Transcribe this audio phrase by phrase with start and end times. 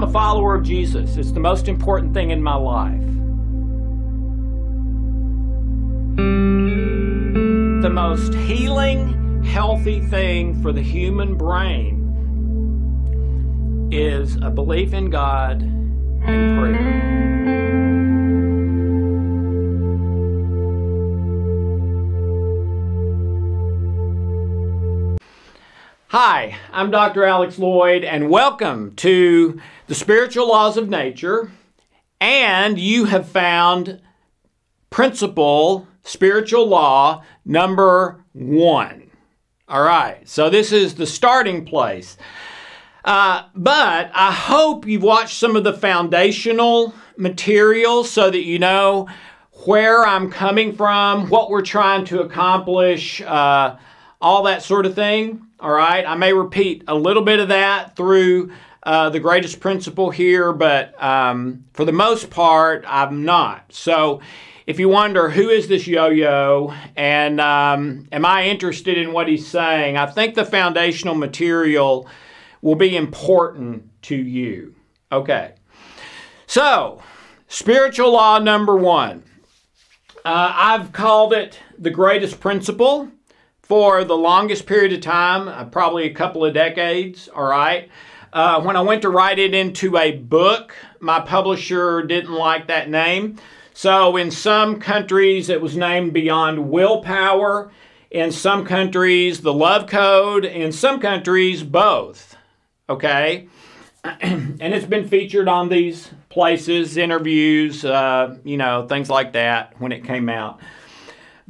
[0.00, 1.18] I'm a follower of Jesus.
[1.18, 3.04] It's the most important thing in my life.
[7.82, 11.98] The most healing, healthy thing for the human brain
[13.92, 17.29] is a belief in God and prayer.
[26.12, 27.22] Hi, I'm Dr.
[27.22, 31.52] Alex Loyd, and welcome to the Spiritual Laws of Nature.
[32.20, 34.00] And you have found
[34.90, 39.08] principle, spiritual law number one.
[39.68, 42.16] All right, so this is the starting place.
[43.04, 49.06] Uh, but I hope you've watched some of the foundational material so that you know
[49.64, 53.76] where I'm coming from, what we're trying to accomplish, uh,
[54.20, 55.46] all that sort of thing.
[55.60, 58.50] All right, I may repeat a little bit of that through
[58.82, 63.70] uh, the greatest principle here, but um, for the most part, I'm not.
[63.70, 64.22] So,
[64.66, 69.46] if you wonder who is this yo-yo and um, am I interested in what he's
[69.46, 72.08] saying, I think the foundational material
[72.62, 74.74] will be important to you.
[75.12, 75.56] Okay,
[76.46, 77.02] so
[77.48, 79.24] spiritual law number one.
[80.24, 83.10] Uh, I've called it the greatest principle
[83.70, 87.88] for the longest period of time, uh, probably a couple of decades, all right?
[88.32, 92.90] Uh, when I went to write it into a book, my publisher didn't like that
[92.90, 93.38] name.
[93.72, 97.70] So in some countries, it was named Beyond Willpower.
[98.10, 100.44] In some countries, the Love Code.
[100.44, 102.36] In some countries, both.
[102.88, 103.46] Okay?
[104.02, 109.92] and it's been featured on these places, interviews, uh, you know, things like that when
[109.92, 110.58] it came out.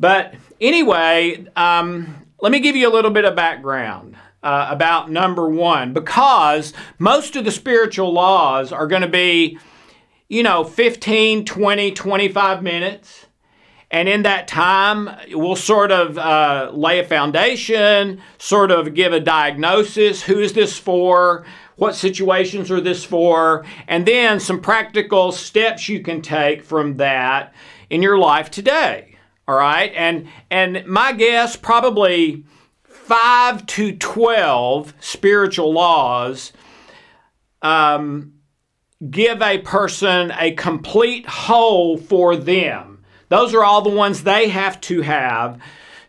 [0.00, 5.46] But anyway, um, let me give you a little bit of background uh, about number
[5.46, 9.58] one because most of the spiritual laws are going to be,
[10.28, 13.26] you know, 15, 20, 25 minutes.
[13.90, 19.20] And in that time, we'll sort of uh, lay a foundation, sort of give a
[19.20, 21.44] diagnosis who is this for?
[21.76, 23.66] What situations are this for?
[23.86, 27.52] And then some practical steps you can take from that
[27.90, 29.09] in your life today.
[29.50, 29.92] All right.
[29.96, 32.44] And, and my guess, probably
[32.84, 36.52] five to 12 spiritual laws
[37.60, 38.34] um,
[39.10, 43.02] give a person a complete whole for them.
[43.28, 45.60] Those are all the ones they have to have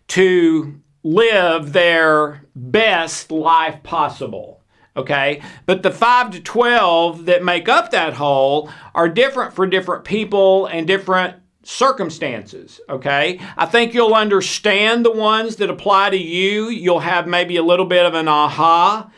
[0.10, 4.62] to live their best life possible.
[4.96, 5.42] Okay?
[5.66, 10.68] But the 5 to 12 that make up that whole are different for different people
[10.68, 13.40] and different circumstances, okay?
[13.56, 16.70] I think you'll understand the ones that apply to you.
[16.70, 19.12] You'll have maybe a little bit of an aha,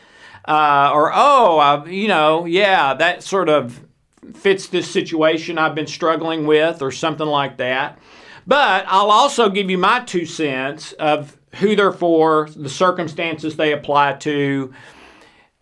[0.46, 3.80] uh, or oh, I, you know, yeah, that sort of
[4.34, 7.98] fits this situation I've been struggling with, or something like that.
[8.46, 13.72] But I'll also give you my two cents of who they're for, the circumstances they
[13.72, 14.74] apply to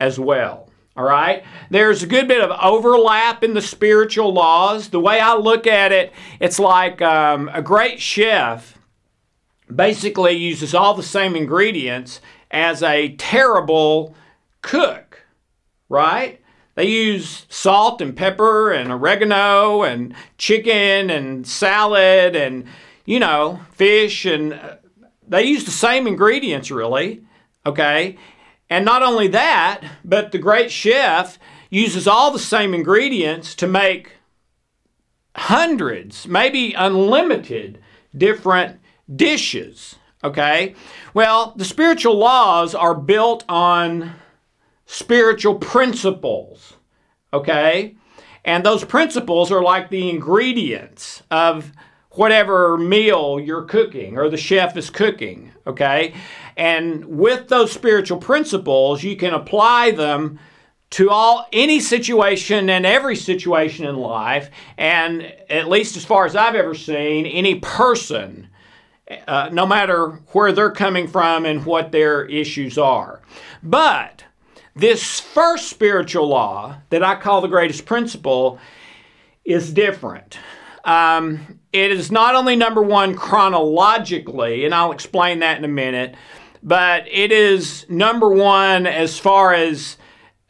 [0.00, 0.61] as well.
[0.96, 1.42] All right?
[1.70, 4.90] There's a good bit of overlap in the spiritual laws.
[4.90, 8.78] The way I look at it, it's like um, a great chef
[9.74, 12.20] basically uses all the same ingredients
[12.50, 14.14] as a terrible
[14.60, 15.24] cook,
[15.88, 16.40] right?
[16.74, 22.64] They use salt and pepper and oregano and chicken and salad and,
[23.04, 24.76] you know, fish and uh,
[25.26, 27.22] they use the same ingredients really,
[27.64, 28.18] okay?
[28.72, 31.38] And not only that, but the great chef
[31.68, 34.12] uses all the same ingredients to make
[35.36, 37.82] hundreds, maybe unlimited
[38.16, 38.80] different
[39.14, 39.96] dishes.
[40.24, 40.74] Okay?
[41.12, 44.14] Well, the spiritual laws are built on
[44.86, 46.72] spiritual principles.
[47.30, 47.94] Okay?
[48.42, 51.72] And those principles are like the ingredients of
[52.14, 55.52] whatever meal you're cooking or the chef is cooking.
[55.66, 56.14] Okay?
[56.56, 60.38] And with those spiritual principles, you can apply them
[60.90, 66.36] to all any situation and every situation in life, and at least as far as
[66.36, 68.48] I've ever seen, any person,
[69.26, 73.22] uh, no matter where they're coming from and what their issues are.
[73.62, 74.24] But
[74.76, 78.58] this first spiritual law that I call the greatest principle
[79.46, 80.38] is different.
[80.84, 86.14] Um, it is not only number one chronologically, and I'll explain that in a minute,
[86.62, 89.96] but it is number one as far as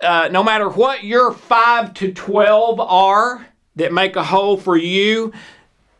[0.02, 3.46] uh, no matter what your 5 to 12 are
[3.76, 5.32] that make a whole for you,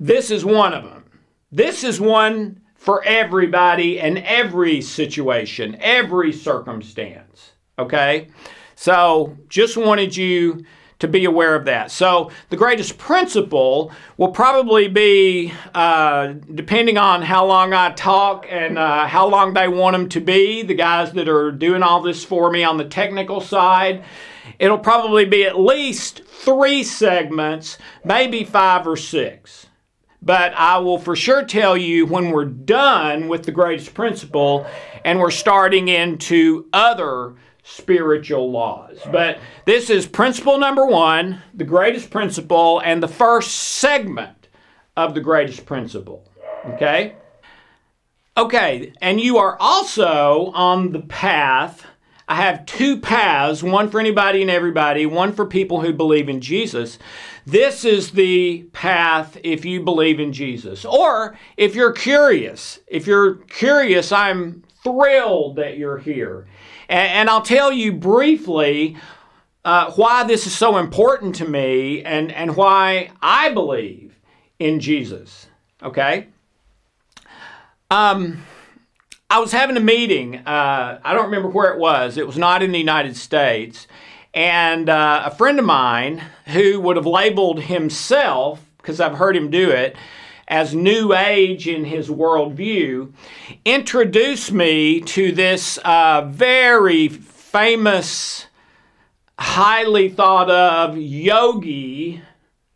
[0.00, 1.04] this is one of them.
[1.52, 7.52] This is one for everybody and every situation, every circumstance.
[7.78, 8.28] Okay?
[8.74, 10.64] So just wanted you
[11.02, 11.90] to be aware of that.
[11.90, 18.78] So, the greatest principle will probably be, uh, depending on how long I talk and
[18.78, 22.25] uh, how long they want them to be, the guys that are doing all this
[22.25, 24.04] for me on the technical side,
[24.60, 29.66] it'll probably be at least three segments, maybe five or six.
[30.22, 34.69] But I will for sure tell you when we're done with the greatest principle
[35.05, 38.98] and we're starting into other spiritual laws.
[39.10, 44.48] But this is principle number one, the greatest principle, and the first segment
[44.96, 46.28] of the greatest principle.
[46.66, 47.16] Okay?
[48.36, 51.86] Okay, and you are also on the path.
[52.28, 56.40] I have two paths, one for anybody and everybody, one for people who believe in
[56.40, 56.98] Jesus.
[57.44, 60.84] This is the path if you believe in Jesus.
[60.84, 66.46] Or if you're curious, if you're curious, I'm thrilled that you're here.
[66.88, 68.96] And, and I'll tell you briefly
[69.64, 74.19] uh, why this is so important to me and, and why I believe
[74.58, 75.46] in Jesus.
[75.82, 76.29] Okay?
[77.90, 78.44] Um,
[79.31, 80.37] I was having a meeting.
[80.37, 82.17] Uh, I don't remember where it was.
[82.17, 83.87] It was not in the United States.
[84.34, 89.50] And uh, a friend of mine who would have labeled himself, because I've heard him
[89.50, 89.96] do it,
[90.52, 93.10] as New Age in his worldview,
[93.64, 98.49] introduced me to this uh, very famous,
[99.38, 102.20] highly thought of yogi,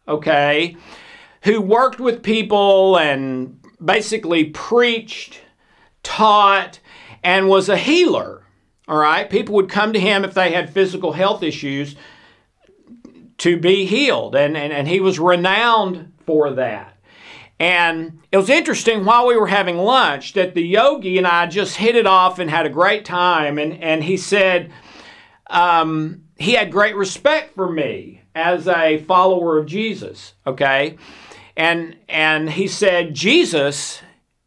[0.08, 0.74] okay,
[1.42, 5.42] who worked with people and basically preached,
[6.02, 6.80] taught,
[7.22, 8.42] and was a healer.
[8.88, 11.94] All right, people would come to him if they had physical health issues
[13.36, 16.95] to be healed, and, and, and he was renowned for that.
[17.58, 21.76] And it was interesting while we were having lunch that the yogi and I just
[21.76, 23.58] hit it off and had a great time.
[23.58, 24.70] And, and he said
[25.48, 30.98] um, he had great respect for me as a follower of Jesus, okay?
[31.56, 34.02] And, and he said, Jesus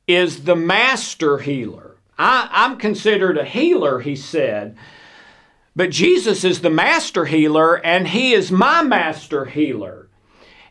[0.08, 1.98] is the master healer.
[2.18, 4.78] I, I'm considered a healer, he said.
[5.76, 10.09] But Jesus is the master healer, and he is my master healer.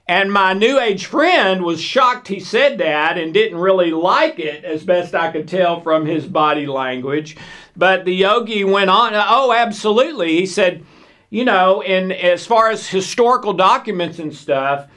[0.09, 4.65] And my New Age friend was shocked he said that and didn't really like it,
[4.65, 7.37] as best I could tell from his body language.
[7.77, 10.39] But the yogi went on, uh, oh, absolutely.
[10.39, 10.83] He said,
[11.29, 14.89] you know, in as far as historical documents and stuff,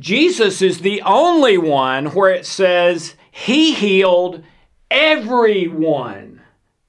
[0.00, 4.42] Jesus is the only one where it says he healed
[4.90, 6.42] everyone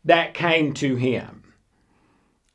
[0.06, 1.54] that came to him.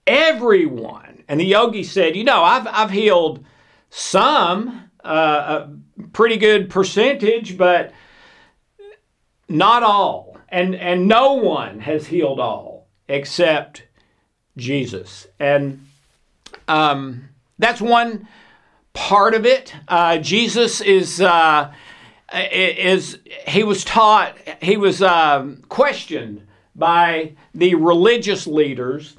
[0.08, 1.22] Everyone.
[1.28, 3.44] And the yogi said, you know, I've, I've healed
[3.90, 5.68] some uh,
[5.98, 7.92] a pretty good percentage, but
[9.48, 10.38] not all.
[10.48, 13.84] And, and no one has healed all except
[14.56, 15.26] Jesus.
[15.38, 15.86] And
[16.68, 17.28] um,
[17.58, 18.28] that's one
[18.92, 19.74] part of it.
[19.88, 21.20] Uh, Jesus is.
[21.20, 21.72] Uh,
[22.32, 29.16] is he was taught he was um, questioned by the religious leaders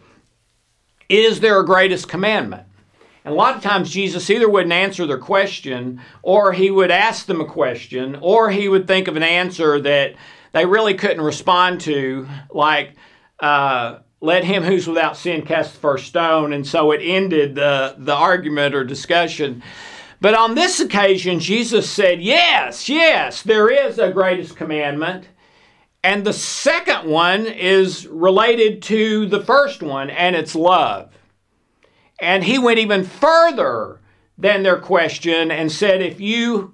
[1.07, 2.63] is there a greatest commandment
[3.25, 7.25] and a lot of times Jesus either wouldn't answer their question, or he would ask
[7.25, 10.13] them a question, or he would think of an answer that
[10.51, 12.93] they really couldn't respond to, like,
[13.39, 16.53] uh, let him who's without sin cast the first stone.
[16.53, 19.63] And so it ended the, the argument or discussion.
[20.21, 25.27] But on this occasion, Jesus said, Yes, yes, there is a greatest commandment.
[26.03, 31.14] And the second one is related to the first one, and it's love.
[32.19, 33.99] And he went even further
[34.37, 36.73] than their question and said, if you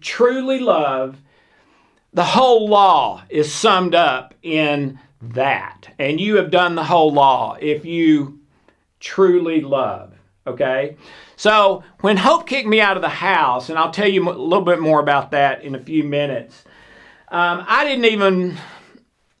[0.00, 1.18] truly love,
[2.12, 5.94] the whole law is summed up in that.
[5.98, 8.40] And you have done the whole law if you
[8.98, 10.14] truly love.
[10.46, 10.96] Okay?
[11.36, 14.64] So when Hope kicked me out of the house, and I'll tell you a little
[14.64, 16.64] bit more about that in a few minutes,
[17.28, 18.58] um, I didn't even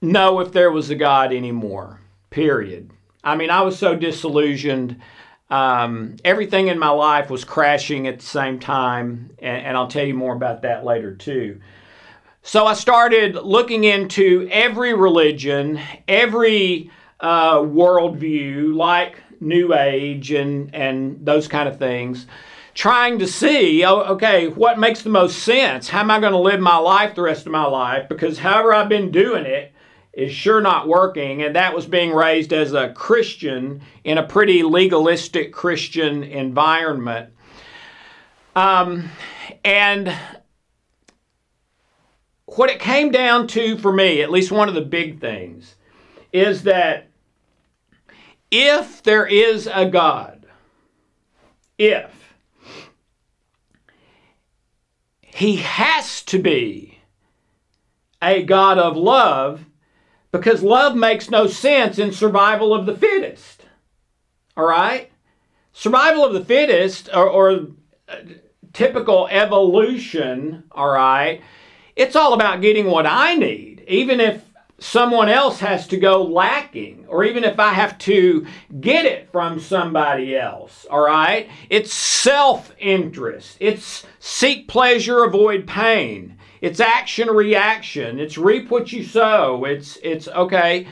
[0.00, 2.00] know if there was a God anymore,
[2.30, 2.90] period.
[3.22, 5.00] I mean, I was so disillusioned.
[5.50, 10.06] Um, everything in my life was crashing at the same time, and, and I'll tell
[10.06, 11.60] you more about that later too.
[12.42, 21.24] So I started looking into every religion, every uh, worldview, like New Age and, and
[21.24, 22.26] those kind of things,
[22.72, 25.88] trying to see, oh, okay, what makes the most sense?
[25.88, 28.08] How am I going to live my life the rest of my life?
[28.08, 29.72] Because however I've been doing it,
[30.12, 34.62] is sure not working, and that was being raised as a Christian in a pretty
[34.62, 37.32] legalistic Christian environment.
[38.56, 39.08] Um,
[39.64, 40.12] and
[42.46, 45.76] what it came down to for me, at least one of the big things,
[46.32, 47.08] is that
[48.50, 50.46] if there is a God,
[51.78, 52.34] if
[55.22, 56.98] he has to be
[58.20, 59.64] a God of love
[60.32, 63.64] because love makes no sense in survival of the fittest.
[64.56, 65.10] All right?
[65.72, 67.66] Survival of the fittest or, or
[68.08, 68.16] uh,
[68.72, 71.42] typical evolution, all right,
[71.96, 74.44] it's all about getting what I need, even if
[74.78, 78.46] someone else has to go lacking, or even if I have to
[78.80, 81.48] get it from somebody else, all right?
[81.68, 86.36] It's self interest, it's seek pleasure, avoid pain.
[86.60, 88.20] It's action reaction.
[88.20, 89.64] It's reap what you sow.
[89.64, 90.86] It's it's okay.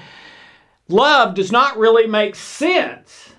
[0.89, 3.35] Love does not really make sense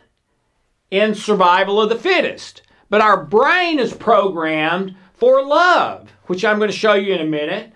[0.91, 2.61] in survival of the fittest.
[2.89, 7.25] But our brain is programmed for love, which I'm going to show you in a
[7.25, 7.71] minute.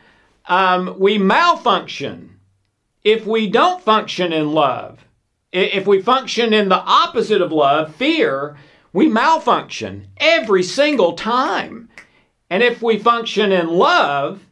[0.46, 2.40] Um, we malfunction
[3.04, 5.06] if we don't function in love.
[5.52, 8.58] If we function in the opposite of love, fear,
[8.92, 11.90] we malfunction every single time.
[12.54, 14.46] And if we function in love,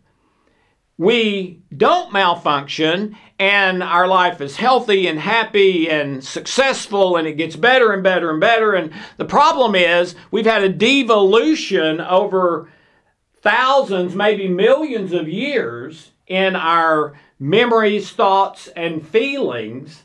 [0.97, 7.55] we don't malfunction and our life is healthy and happy and successful and it gets
[7.55, 8.73] better and better and better.
[8.73, 12.71] And the problem is we've had a devolution over
[13.43, 20.01] thousands, maybe millions of years in our memories, thoughts, and feelings.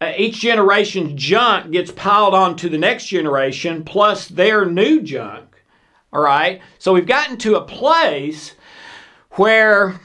[0.00, 5.53] Uh, each generation's junk gets piled onto the next generation plus their new junk.
[6.14, 6.62] All right?
[6.78, 8.54] So we've gotten to a place
[9.32, 10.00] where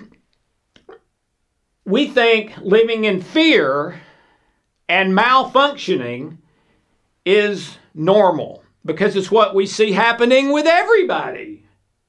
[1.86, 4.02] we think living in fear
[4.90, 6.38] and malfunctioning
[7.26, 11.64] is normal because it's what we see happening with everybody.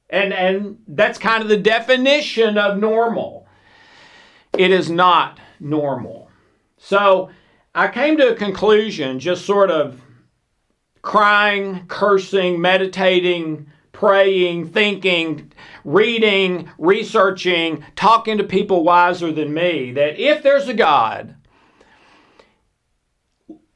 [0.09, 3.47] And, and that's kind of the definition of normal.
[4.57, 6.30] It is not normal.
[6.78, 7.30] So
[7.75, 10.00] I came to a conclusion, just sort of
[11.02, 15.52] crying, cursing, meditating, praying, thinking,
[15.85, 21.35] reading, researching, talking to people wiser than me, that if there's a God,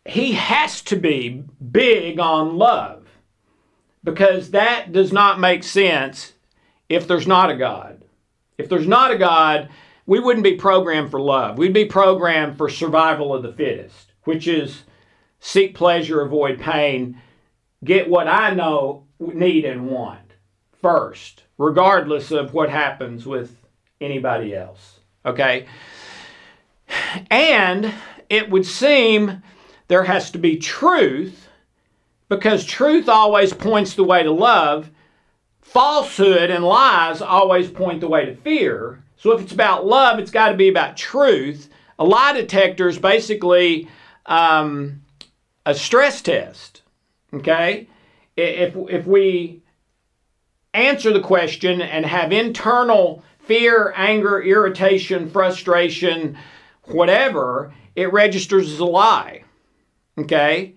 [0.06, 3.06] he has to be big on love
[4.02, 6.34] because that does not make sense
[6.88, 8.04] if there's not a God.
[8.58, 9.70] If there's not a God,
[10.06, 11.58] we wouldn't be programmed for love.
[11.58, 14.82] We'd be programmed for survival of the fittest, which is
[15.40, 17.20] seek pleasure, avoid pain,
[17.82, 20.34] get what I know need and want
[20.80, 23.56] first, regardless of what happens with
[24.00, 25.00] anybody else.
[25.24, 25.66] Okay?
[27.30, 27.92] And
[28.28, 29.42] it would seem
[29.88, 31.48] there has to be truth
[32.28, 34.90] because truth always points the way to love.
[35.62, 39.02] Falsehood and lies always point the way to fear.
[39.16, 41.70] So if it's about love, it's got to be about truth.
[41.98, 43.88] A lie detector is basically
[44.26, 45.02] um,
[45.64, 46.82] a stress test.
[47.32, 47.88] Okay?
[48.36, 49.62] If, if we
[50.72, 56.36] answer the question and have internal fear, anger, irritation, frustration,
[56.84, 59.44] whatever, it registers as a lie.
[60.18, 60.74] Okay?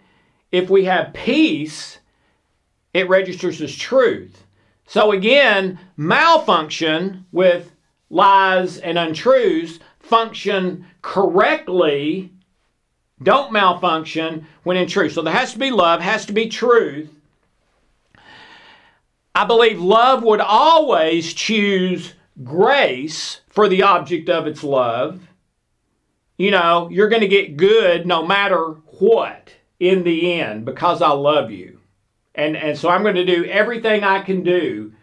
[0.51, 1.99] If we have peace,
[2.93, 4.43] it registers as truth.
[4.85, 7.71] So again, malfunction with
[8.09, 12.31] lies and untruths function correctly,
[13.21, 15.13] don't malfunction when in truth.
[15.13, 17.09] So there has to be love, has to be truth,
[19.37, 25.27] I believe love would always choose grace for the object of its love.
[26.37, 31.11] You know, you're going to get good no matter what in the end because I
[31.11, 31.79] love you.
[32.33, 34.93] And, and so I'm going to do everything I can do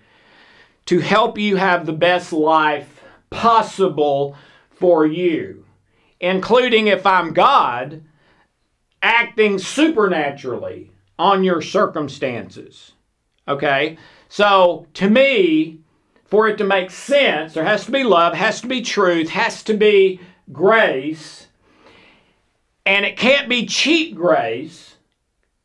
[0.87, 4.37] to help you have the best life possible
[4.71, 5.65] for you,
[6.19, 8.03] including if I'm God,
[9.01, 12.95] acting supernaturally on your circumstances.
[13.47, 13.97] Okay?
[14.35, 15.79] So to me,
[16.25, 19.63] for it to make sense, there has to be love, has to be truth, has
[19.63, 20.19] to be
[20.53, 21.47] grace,
[22.85, 24.97] and it can't be cheap grace,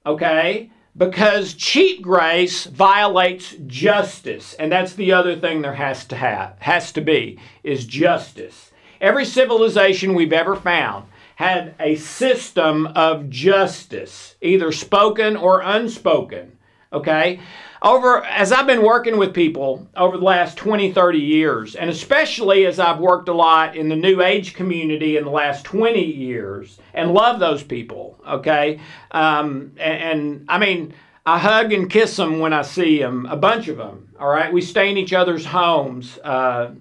[0.05, 0.69] okay?
[0.95, 6.91] Because cheap grace violates justice, and that's the other thing there has to have, has
[6.91, 8.69] to be, is justice.
[9.01, 11.07] Every civilization we've ever found
[11.37, 16.58] had a system of justice, either spoken or unspoken,
[16.91, 17.39] okay?
[17.81, 22.65] over as I've been working with people over the last 20, 30 years, and especially
[22.65, 26.79] as I've worked a lot in the new age community in the last 20 years,
[26.93, 28.79] and love those people, okay?
[29.11, 30.93] Um, and, and, I mean,
[31.25, 34.51] I hug and kiss them when I see them, a bunch of them, all right?
[34.51, 36.17] We stay in each other's homes.
[36.17, 36.71] Uh,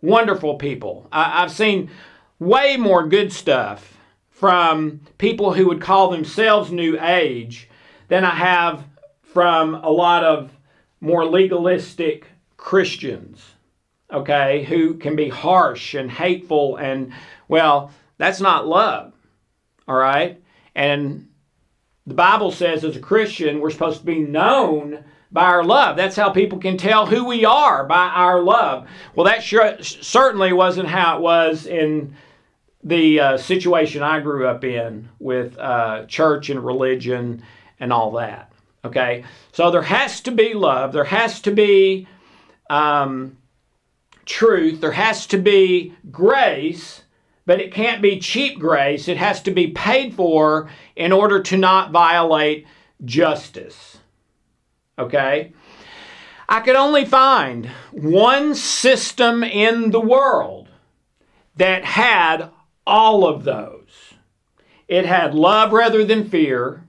[0.00, 1.06] wonderful people.
[1.12, 1.90] I, I've seen
[2.38, 3.98] way more good stuff
[4.30, 7.68] from people who would call themselves new age
[8.08, 8.84] than I have
[9.32, 10.50] from a lot of
[11.00, 13.42] more legalistic Christians,
[14.12, 17.12] okay, who can be harsh and hateful and,
[17.48, 19.12] well, that's not love,
[19.88, 20.42] all right?
[20.74, 21.28] And
[22.06, 25.96] the Bible says as a Christian, we're supposed to be known by our love.
[25.96, 28.88] That's how people can tell who we are by our love.
[29.14, 32.14] Well, that sure, certainly wasn't how it was in
[32.82, 37.42] the uh, situation I grew up in with uh, church and religion
[37.78, 38.49] and all that.
[38.84, 40.92] Okay, so there has to be love.
[40.92, 42.06] There has to be
[42.70, 43.36] um,
[44.24, 44.80] truth.
[44.80, 47.02] There has to be grace,
[47.44, 49.08] but it can't be cheap grace.
[49.08, 52.66] It has to be paid for in order to not violate
[53.04, 53.98] justice.
[54.98, 55.52] Okay?
[56.48, 60.68] I could only find one system in the world
[61.56, 62.50] that had
[62.86, 64.14] all of those.
[64.88, 66.84] It had love rather than fear.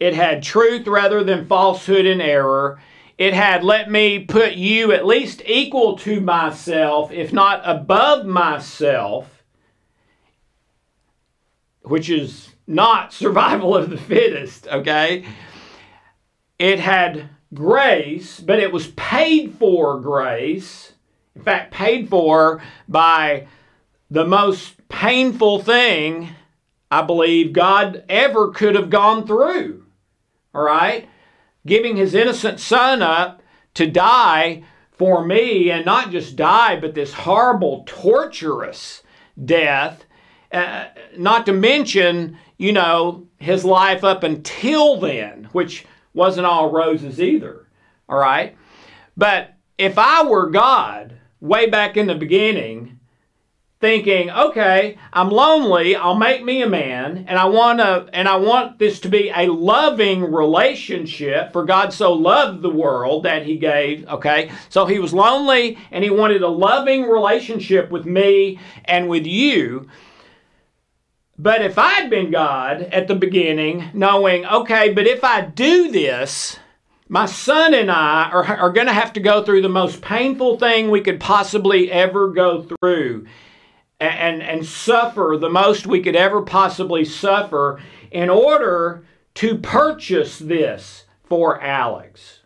[0.00, 2.80] It had truth rather than falsehood and error.
[3.16, 9.44] It had let me put you at least equal to myself, if not above myself,
[11.82, 15.24] which is not survival of the fittest, okay?
[16.58, 20.92] It had grace, but it was paid for grace.
[21.36, 23.46] In fact, paid for by
[24.10, 26.30] the most painful thing
[26.90, 29.83] I believe God ever could have gone through.
[30.54, 31.08] All right?
[31.66, 33.42] Giving his innocent son up
[33.74, 39.02] to die for me, and not just die, but this horrible, torturous
[39.42, 40.04] death.
[40.52, 47.20] Uh, not to mention, you know, his life up until then, which wasn't all roses
[47.20, 47.66] either.
[48.08, 48.56] All right?
[49.16, 53.00] But if I were God way back in the beginning,
[53.84, 58.36] thinking, okay, I'm lonely, I'll make me a man, and I want to and I
[58.36, 63.58] want this to be a loving relationship, for God so loved the world that he
[63.58, 64.50] gave, okay?
[64.70, 69.90] So he was lonely and he wanted a loving relationship with me and with you.
[71.36, 76.58] But if I'd been God at the beginning, knowing, okay, but if I do this,
[77.10, 80.58] my son and I are, are going to have to go through the most painful
[80.58, 83.26] thing we could possibly ever go through
[84.00, 87.80] and, and, suffer the most we could ever possibly suffer
[88.10, 92.40] in order to purchase this for Alex.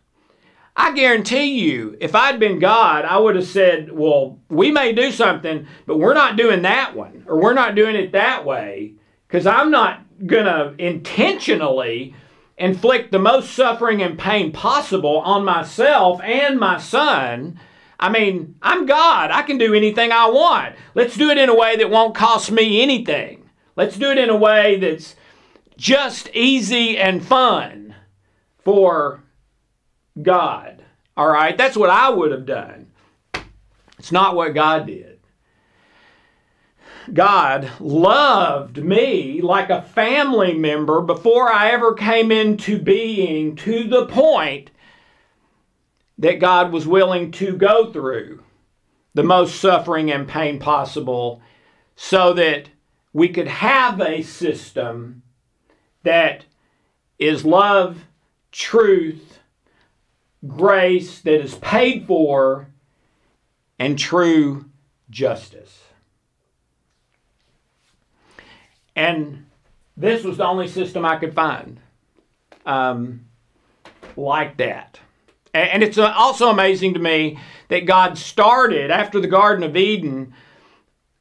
[0.77, 5.11] I guarantee you, if I'd been God, I would have said, well, we may do
[5.11, 8.95] something, but we're not doing that one, or we're not doing it that way,
[9.27, 12.15] because I'm not going to intentionally
[12.57, 17.59] inflict the most suffering and pain possible on myself and my son.
[18.01, 19.31] I mean, I'm God.
[19.31, 20.77] I can do anything I want.
[20.95, 23.51] Let's do it in a way that won't cost me anything.
[23.75, 25.17] Let's do it in a way that's
[25.77, 27.95] just easy and fun
[28.59, 29.25] for
[30.21, 30.85] God.
[31.17, 31.57] All right?
[31.57, 32.93] That's what I would have done.
[33.99, 35.19] It's not what God did.
[37.13, 44.07] God loved me like a family member before I ever came into being to the
[44.07, 44.71] point
[46.19, 48.43] that God was willing to go through
[49.15, 51.41] the most suffering and pain possible
[51.97, 52.69] so that
[53.13, 55.23] we could have a system
[56.03, 56.45] that
[57.19, 58.05] is love,
[58.53, 59.39] truth,
[60.47, 62.69] grace that is paid for,
[63.79, 64.67] and true
[65.11, 65.83] justice.
[68.95, 69.47] And
[69.97, 71.81] this was the only system I could find
[72.67, 73.27] um,
[74.17, 75.01] like that.
[75.55, 80.35] And it's uh, also amazing to me that God started, after the Garden of Eden,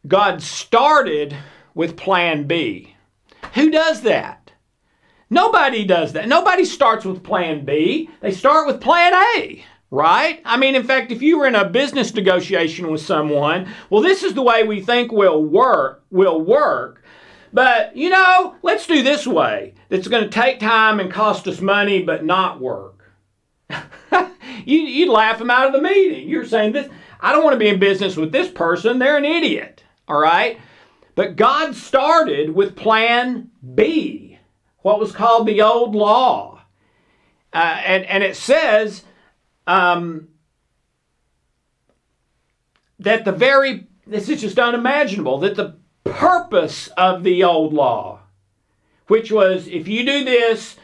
[0.07, 1.35] God started
[1.73, 2.95] with Plan B.
[3.53, 4.51] Who does that?
[5.29, 6.27] Nobody does that.
[6.27, 8.09] Nobody starts with Plan B.
[8.21, 10.41] They start with Plan A, right?
[10.45, 14.23] I mean, in fact, if you were in a business negotiation with someone, well, this
[14.23, 17.03] is the way we think will work, will work.
[17.51, 19.73] But, you know, let's do this way.
[19.89, 22.96] It's going to take time and cost us money, but not work.
[24.65, 26.27] you, you'd laugh them out of the meeting.
[26.27, 28.99] You're saying this, I don't want to be in business with this person.
[28.99, 29.83] They're an idiot.
[30.07, 30.59] All right?
[31.15, 34.37] But God started with plan B,
[34.79, 36.61] what was called the old law.
[37.53, 39.03] Uh, and, and it says
[39.65, 40.27] um,
[42.99, 48.19] that the very, this is just unimaginable, that the purpose of the old law,
[49.07, 50.75] which was if you do this,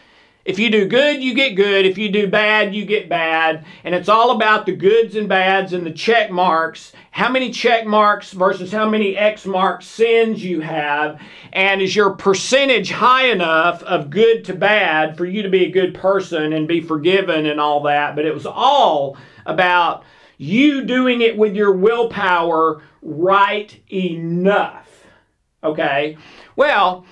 [0.45, 1.85] If you do good, you get good.
[1.85, 3.63] If you do bad, you get bad.
[3.85, 6.91] And it's all about the goods and bads and the check marks.
[7.11, 11.21] How many check marks versus how many X mark sins you have.
[11.53, 15.71] And is your percentage high enough of good to bad for you to be a
[15.71, 18.13] good person and be forgiven and all that?
[18.13, 20.03] But it was all about
[20.37, 25.05] you doing it with your willpower right enough.
[25.63, 26.17] Okay?
[26.57, 27.05] Well,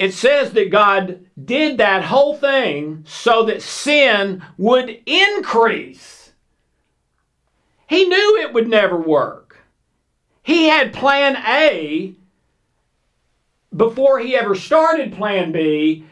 [0.00, 6.32] it says that God did that whole thing so that sin would increase.
[7.88, 9.58] He knew it would never work.
[10.42, 12.14] He had plan A
[13.74, 16.06] before he ever started plan B,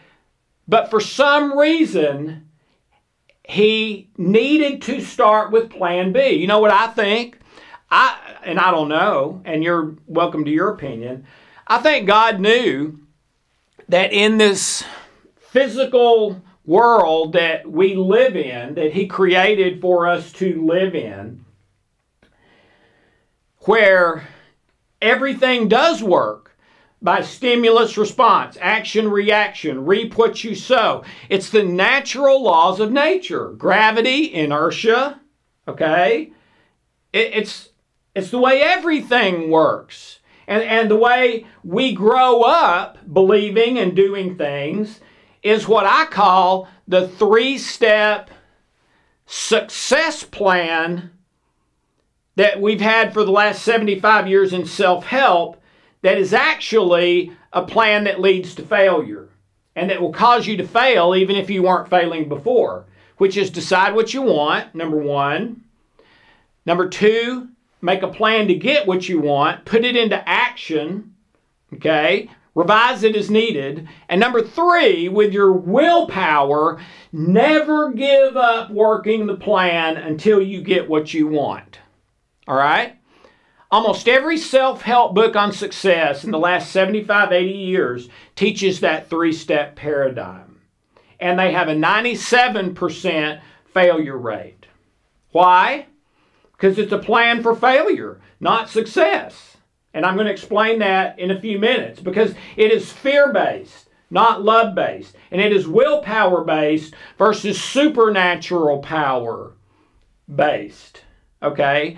[0.69, 2.49] but for some reason,
[3.45, 6.31] he needed to start with plan B.
[6.31, 7.39] You know what I think?
[7.91, 11.27] I and I don't know, and you're welcome to your opinion.
[11.67, 13.01] I think God knew
[13.89, 14.85] that in this
[15.57, 21.47] physical world that we live in, that He created for us to live in,
[23.61, 24.29] where
[25.01, 26.59] everything does work
[27.01, 31.03] by stimulus response, action reaction, reap what you sow.
[31.31, 35.23] It's the natural laws of nature gravity, inertia,
[35.67, 36.33] okay?
[37.15, 37.71] It, it's,
[38.15, 40.19] it's the way everything works.
[40.47, 45.01] And, and the way we grow up believing and doing things
[45.47, 48.31] is what I call the three step
[49.27, 51.11] success plan
[52.35, 55.63] that we've had for the last 75 years in self help
[56.03, 59.29] that is actually a plan that leads to failure
[59.77, 62.85] and that will cause you to fail even if you weren't failing before,
[63.19, 65.63] which is decide what you want, number one.
[66.65, 67.49] Number two,
[67.81, 71.15] make a plan to get what you want, put it into action,
[71.73, 72.29] okay?
[72.57, 73.89] Revise it as needed.
[74.09, 76.81] And number three, with your willpower,
[77.13, 81.79] never give up working the plan until you get what you want.
[82.49, 82.97] All right?
[83.71, 89.09] Almost every self help book on success in the last 75, 80 years teaches that
[89.09, 90.63] three step paradigm.
[91.21, 93.41] And they have a 97%
[93.73, 94.67] failure rate.
[95.31, 95.87] Why?
[96.57, 99.56] because it's a plan for failure, not success.
[99.97, 103.89] And I'm going to explain that in a few minutes because it is fear based,
[104.11, 105.17] not love based.
[105.31, 109.55] And it is willpower based versus supernatural power
[110.33, 111.03] based.
[111.43, 111.97] Okay?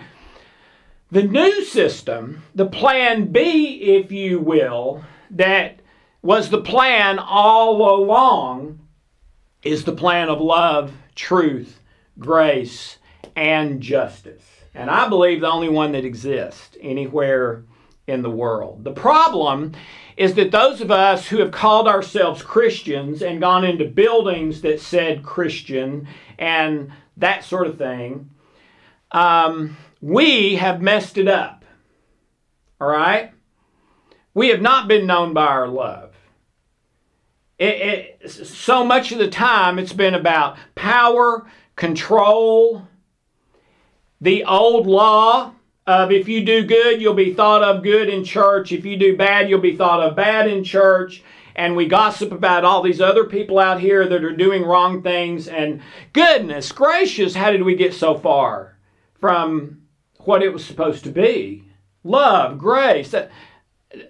[1.11, 5.81] The new system, the plan B, if you will, that
[6.23, 8.79] was the plan all along,
[9.65, 11.81] is the plan of love, truth,
[12.17, 12.99] grace,
[13.35, 14.45] and justice.
[14.73, 17.65] And I believe the only one that exists anywhere
[18.09, 18.83] in the world.
[18.83, 19.73] The problem
[20.17, 24.81] is that those of us who have called ourselves Christians and gone into buildings that
[24.81, 28.31] said Christian and that sort of thing,
[29.13, 31.65] um, we have messed it up.
[32.81, 33.33] All right?
[34.35, 36.15] We have not been known by our love.
[37.59, 42.87] It, it, so much of the time, it's been about power, control,
[44.21, 45.53] the old law
[45.89, 48.73] of if you do good, you'll be thought of good in church.
[48.73, 51.23] If you do bad, you'll be thought of bad in church.
[51.57, 55.49] And we gossip about all these other people out here that are doing wrong things.
[55.49, 55.81] And
[56.13, 58.77] goodness gracious, how did we get so far
[59.19, 59.81] from
[60.19, 61.65] what it was supposed to be?
[62.05, 63.11] Love, grace.
[63.13, 63.31] That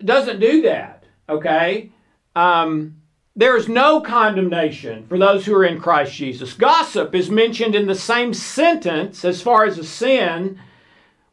[0.04, 1.92] doesn't do that, okay?
[2.34, 2.96] Um,
[3.36, 6.54] there is no condemnation for those who are in Christ Jesus.
[6.54, 10.58] Gossip is mentioned in the same sentence as far as a sin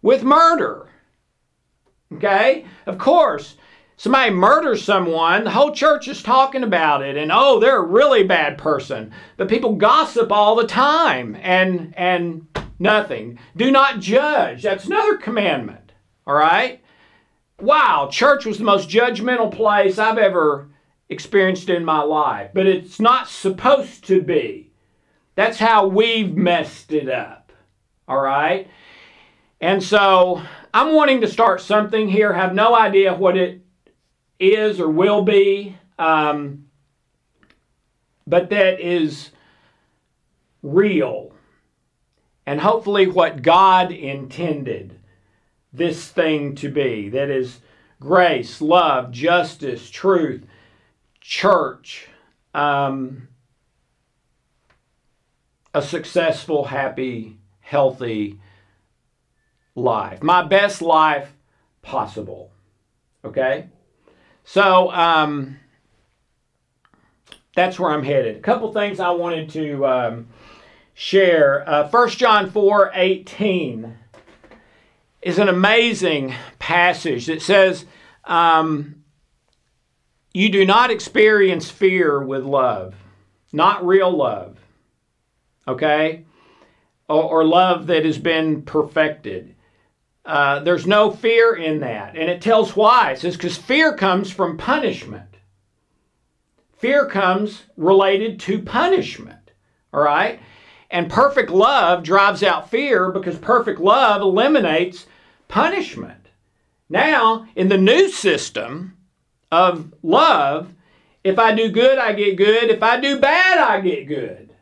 [0.05, 0.87] with murder.
[2.13, 2.65] Okay?
[2.85, 3.57] Of course,
[3.97, 8.21] somebody murders someone, the whole church is talking about it and oh, they're a really
[8.21, 9.11] bad person.
[9.35, 12.45] But people gossip all the time and and
[12.77, 13.39] nothing.
[13.57, 14.61] Do not judge.
[14.61, 15.91] That's another commandment.
[16.27, 16.83] All right?
[17.59, 20.69] Wow, church was the most judgmental place I've ever
[21.09, 24.71] experienced in my life, but it's not supposed to be.
[25.33, 27.51] That's how we've messed it up.
[28.07, 28.69] All right?
[29.61, 30.41] And so
[30.73, 33.61] I'm wanting to start something here, have no idea what it
[34.39, 36.65] is or will be, um,
[38.27, 39.31] but that is
[40.61, 41.31] real.
[42.45, 44.99] And hopefully, what God intended
[45.73, 47.59] this thing to be that is
[47.99, 50.45] grace, love, justice, truth,
[51.21, 52.07] church
[52.53, 53.27] um,
[55.73, 58.39] a successful, happy, healthy
[59.75, 60.23] life.
[60.23, 61.31] My best life
[61.81, 62.51] possible.
[63.23, 63.67] Okay?
[64.43, 65.57] So, um,
[67.55, 68.35] that's where I'm headed.
[68.37, 70.27] A couple things I wanted to um,
[70.93, 71.67] share.
[71.67, 73.97] Uh, 1 John 4 18
[75.21, 77.85] is an amazing passage that says,
[78.25, 79.03] um,
[80.33, 82.93] You do not experience fear with love,
[83.53, 84.59] not real love,
[85.67, 86.25] okay?
[87.07, 89.54] Or, or love that has been perfected.
[90.25, 92.15] Uh, there's no fear in that.
[92.15, 93.11] And it tells why.
[93.11, 95.37] It says, because fear comes from punishment.
[96.77, 99.51] Fear comes related to punishment.
[99.93, 100.39] All right?
[100.89, 105.05] And perfect love drives out fear because perfect love eliminates
[105.47, 106.27] punishment.
[106.89, 108.97] Now, in the new system
[109.51, 110.73] of love,
[111.23, 112.69] if I do good, I get good.
[112.69, 114.53] If I do bad, I get good.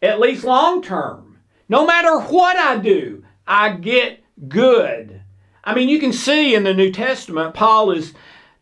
[0.00, 1.38] At least long term.
[1.68, 5.22] No matter what I do, I get good.
[5.64, 8.14] I mean, you can see in the New Testament, Paul is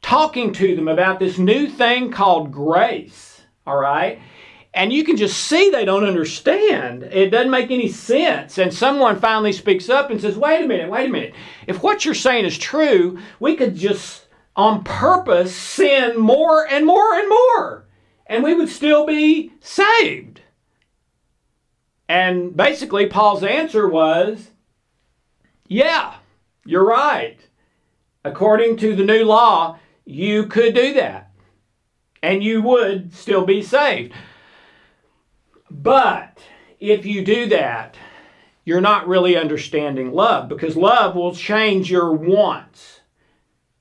[0.02, 4.20] talking to them about this new thing called grace, all right?
[4.72, 7.02] And you can just see they don't understand.
[7.02, 8.58] It doesn't make any sense.
[8.58, 11.34] And someone finally speaks up and says, wait a minute, wait a minute.
[11.66, 17.14] If what you're saying is true, we could just on purpose sin more and more
[17.14, 17.86] and more,
[18.26, 20.40] and we would still be saved.
[22.08, 24.50] And basically, Paul's answer was,
[25.68, 26.14] yeah,
[26.64, 27.38] you're right.
[28.24, 31.31] According to the new law, you could do that
[32.22, 34.12] and you would still be saved.
[35.70, 36.38] But
[36.81, 37.96] if you do that,
[38.64, 43.00] you're not really understanding love because love will change your wants.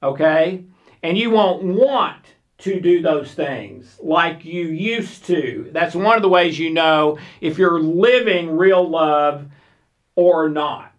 [0.03, 0.63] Okay?
[1.01, 2.21] And you won't want
[2.59, 5.69] to do those things like you used to.
[5.71, 9.47] That's one of the ways you know if you're living real love
[10.15, 10.94] or not.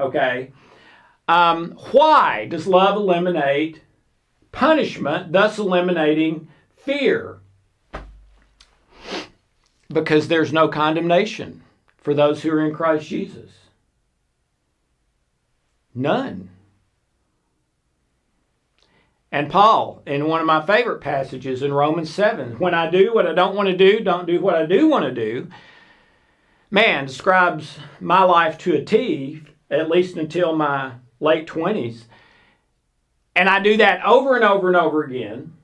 [0.00, 0.52] Okay?
[1.26, 3.82] Um, why does love eliminate
[4.52, 7.38] punishment, thus eliminating fear.
[9.88, 11.62] Because there's no condemnation
[11.96, 13.50] for those who are in Christ Jesus.
[15.94, 16.50] None.
[19.30, 23.26] And Paul, in one of my favorite passages in Romans 7, when I do what
[23.26, 25.48] I don't want to do, don't do what I do want to do,
[26.70, 32.04] man, describes my life to a T, at least until my late 20s.
[33.34, 35.54] And I do that over and over and over again.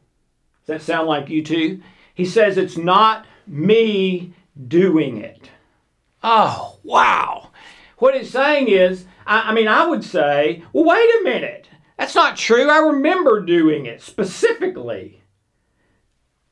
[0.66, 1.82] Does that sound like you too?
[2.14, 4.32] He says it's not me
[4.68, 5.50] doing it.
[6.22, 7.50] Oh, wow.
[7.98, 11.68] What he's saying is, I, I mean, I would say, well, wait a minute.
[11.98, 12.70] That's not true.
[12.70, 15.22] I remember doing it specifically.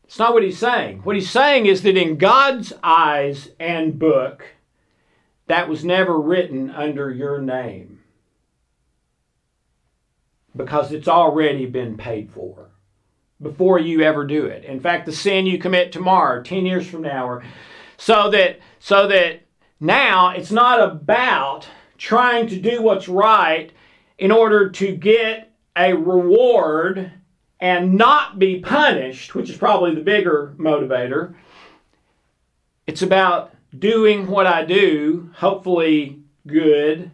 [0.05, 1.01] It's not what he's saying.
[1.05, 4.45] What he's saying is that in God's eyes and book,
[5.53, 8.01] that was never written under your name
[10.57, 12.71] because it's already been paid for
[13.41, 14.65] before you ever do it.
[14.65, 17.45] In fact, the sin you commit tomorrow, 10 years from now, or
[17.99, 19.43] so that so that
[19.79, 23.73] now it's not about trying to do what's right
[24.17, 27.13] in order to get a reward
[27.61, 31.35] and not be punished, which is probably the bigger motivator.
[32.87, 37.11] It's about doing what I do, hopefully good,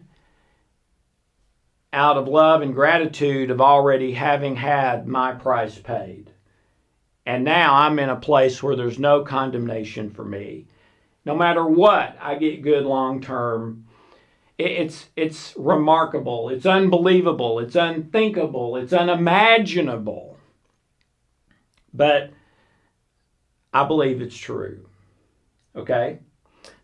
[1.91, 6.31] out of love and gratitude of already having had my price paid.
[7.25, 10.65] And now I'm in a place where there's no condemnation for me.
[11.25, 13.85] No matter what, I get good long term.
[14.57, 16.49] It's, it's remarkable.
[16.49, 17.59] It's unbelievable.
[17.59, 18.75] It's unthinkable.
[18.77, 20.37] It's unimaginable.
[21.93, 22.31] But
[23.73, 24.87] I believe it's true.
[25.75, 26.19] Okay?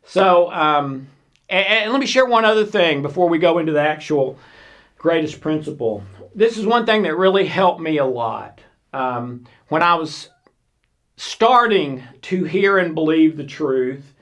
[0.05, 1.07] So, um,
[1.49, 4.37] and, and let me share one other thing before we go into the actual
[4.97, 6.03] greatest principle.
[6.33, 8.61] This is one thing that really helped me a lot.
[8.93, 10.29] Um, when I was
[11.17, 14.13] starting to hear and believe the truth,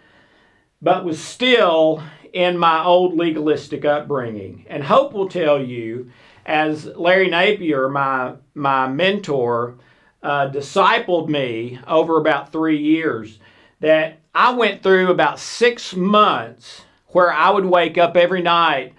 [0.81, 4.65] but was still in my old legalistic upbringing.
[4.67, 6.11] And Hope will tell you,
[6.45, 9.75] as Larry Napier, my, my mentor,
[10.21, 13.39] uh, discipled me over about three years,
[13.79, 18.93] that I went through about six months where I would wake up every night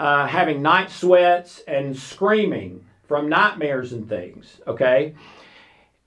[0.00, 5.14] uh, having night sweats and screaming from nightmares and things, okay?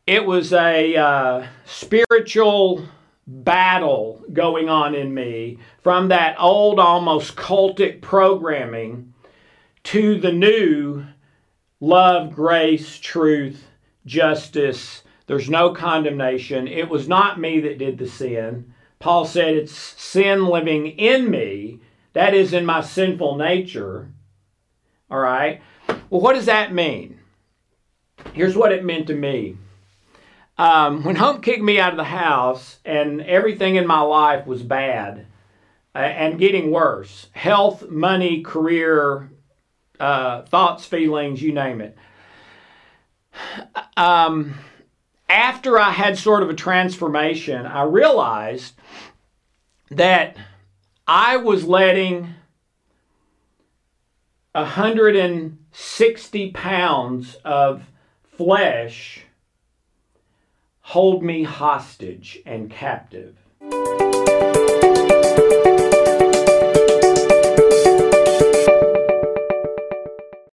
[0.07, 2.87] It was a uh, spiritual
[3.27, 9.13] battle going on in me from that old, almost cultic programming
[9.83, 11.05] to the new
[11.79, 13.67] love, grace, truth,
[14.05, 15.03] justice.
[15.31, 16.67] There's no condemnation.
[16.67, 18.73] It was not me that did the sin.
[18.99, 21.79] Paul said it's sin living in me
[22.11, 24.11] that is in my sinful nature.
[25.09, 25.61] All right.
[26.09, 27.17] Well, what does that mean?
[28.33, 29.55] Here's what it meant to me.
[30.57, 34.61] um, when Hope kicked me out of the house and everything in my life was
[34.61, 35.27] bad
[35.95, 39.31] uh, and getting worse health, money, career,
[39.97, 41.97] uh, thoughts, feelings, you name it.
[43.95, 44.55] Um,
[45.31, 48.73] after I had sort of a transformation, I realized
[49.89, 50.35] that
[51.07, 52.35] I was letting
[54.51, 57.83] 160 pounds of
[58.35, 59.21] flesh
[60.81, 63.37] hold me hostage and captive.